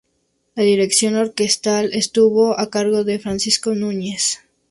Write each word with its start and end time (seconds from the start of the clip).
La 0.55 0.63
dirección 0.63 1.13
orquestal 1.15 1.91
estuvo 1.93 2.59
a 2.59 2.71
cargo 2.71 3.03
de 3.03 3.19
Francisco 3.19 3.75
Núñez. 3.75 4.39